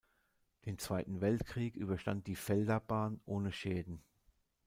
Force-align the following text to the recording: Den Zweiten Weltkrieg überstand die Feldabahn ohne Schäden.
Den 0.65 0.79
Zweiten 0.79 1.21
Weltkrieg 1.21 1.75
überstand 1.75 2.25
die 2.25 2.35
Feldabahn 2.35 3.21
ohne 3.27 3.51
Schäden. 3.51 4.01